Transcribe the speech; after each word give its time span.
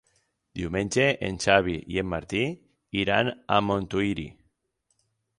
Diumenge 0.59 1.03
en 1.27 1.35
Xavi 1.43 1.75
i 1.95 1.99
en 2.01 2.07
Martí 2.13 2.41
iran 3.01 3.29
a 3.57 3.61
Montuïri. 3.67 4.27